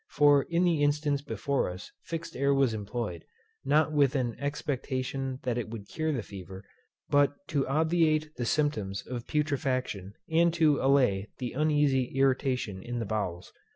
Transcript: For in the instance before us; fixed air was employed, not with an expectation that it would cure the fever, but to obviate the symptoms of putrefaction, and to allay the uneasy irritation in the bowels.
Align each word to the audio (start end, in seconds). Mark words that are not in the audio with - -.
For 0.09 0.41
in 0.49 0.63
the 0.63 0.81
instance 0.81 1.21
before 1.21 1.69
us; 1.69 1.91
fixed 2.01 2.35
air 2.35 2.55
was 2.55 2.73
employed, 2.73 3.23
not 3.63 3.91
with 3.93 4.15
an 4.15 4.35
expectation 4.39 5.37
that 5.43 5.59
it 5.59 5.69
would 5.69 5.87
cure 5.87 6.11
the 6.11 6.23
fever, 6.23 6.65
but 7.11 7.35
to 7.49 7.67
obviate 7.67 8.35
the 8.35 8.45
symptoms 8.45 9.05
of 9.05 9.27
putrefaction, 9.27 10.15
and 10.27 10.51
to 10.55 10.81
allay 10.83 11.29
the 11.37 11.51
uneasy 11.53 12.05
irritation 12.15 12.81
in 12.81 12.97
the 12.97 13.05
bowels. 13.05 13.53